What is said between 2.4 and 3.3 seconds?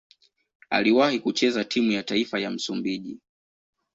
Msumbiji.